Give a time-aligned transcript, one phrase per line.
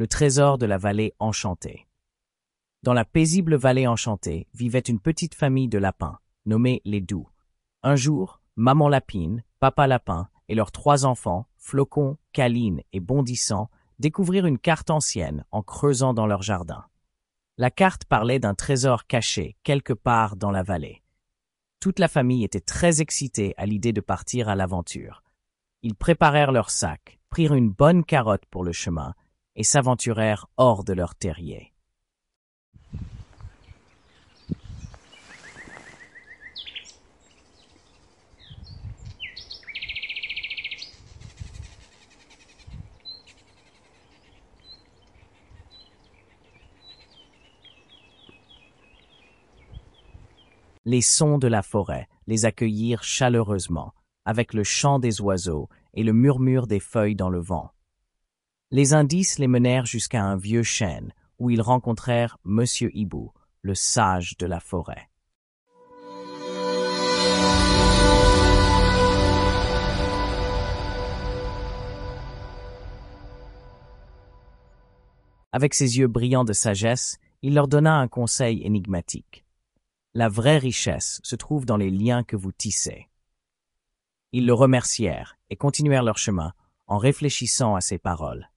[0.00, 1.86] le trésor de la vallée enchantée.
[2.82, 7.28] Dans la paisible vallée enchantée vivait une petite famille de lapins, nommée les Doux.
[7.82, 13.68] Un jour, maman lapine, papa lapin et leurs trois enfants, Flocon, Caline et Bondissant,
[13.98, 16.86] découvrirent une carte ancienne en creusant dans leur jardin.
[17.58, 21.02] La carte parlait d'un trésor caché quelque part dans la vallée.
[21.78, 25.22] Toute la famille était très excitée à l'idée de partir à l'aventure.
[25.82, 29.14] Ils préparèrent leurs sacs, prirent une bonne carotte pour le chemin
[29.60, 31.74] et s'aventurèrent hors de leur terrier.
[50.86, 53.92] Les sons de la forêt les accueillirent chaleureusement,
[54.24, 57.70] avec le chant des oiseaux et le murmure des feuilles dans le vent.
[58.72, 64.36] Les indices les menèrent jusqu'à un vieux chêne, où ils rencontrèrent Monsieur Hibou, le sage
[64.38, 65.10] de la forêt.
[75.50, 79.44] Avec ses yeux brillants de sagesse, il leur donna un conseil énigmatique.
[80.14, 83.08] La vraie richesse se trouve dans les liens que vous tissez.
[84.30, 86.52] Ils le remercièrent et continuèrent leur chemin
[86.86, 88.48] en réfléchissant à ses paroles.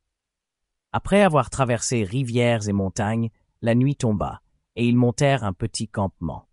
[0.95, 3.31] Après avoir traversé rivières et montagnes,
[3.63, 4.43] la nuit tomba,
[4.75, 6.47] et ils montèrent un petit campement.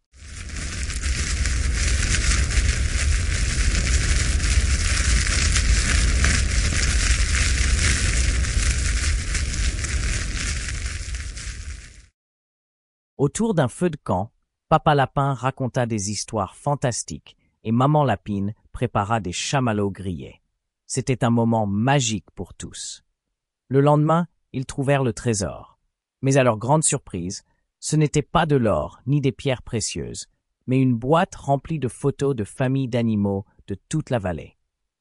[13.18, 14.32] Autour d'un feu de camp,
[14.70, 20.40] Papa Lapin raconta des histoires fantastiques et Maman Lapine prépara des chamallows grillés.
[20.86, 23.04] C'était un moment magique pour tous.
[23.68, 25.78] Le lendemain, ils trouvèrent le trésor.
[26.22, 27.44] Mais à leur grande surprise,
[27.78, 30.28] ce n'était pas de l'or ni des pierres précieuses,
[30.66, 34.56] mais une boîte remplie de photos de familles d'animaux de toute la vallée.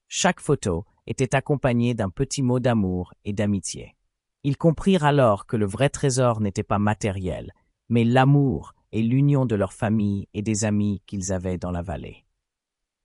[0.08, 3.96] Chaque photo était accompagnée d'un petit mot d'amour et d'amitié.
[4.42, 7.52] Ils comprirent alors que le vrai trésor n'était pas matériel,
[7.88, 12.24] mais l'amour et l'union de leur famille et des amis qu'ils avaient dans la vallée.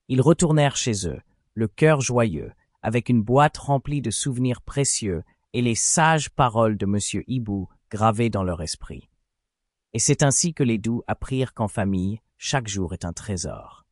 [0.07, 1.19] Ils retournèrent chez eux,
[1.53, 5.23] le cœur joyeux, avec une boîte remplie de souvenirs précieux
[5.55, 7.23] et les sages paroles de M.
[7.27, 9.09] Hibou gravées dans leur esprit.
[9.93, 13.84] Et c'est ainsi que les doux apprirent qu'en famille, chaque jour est un trésor.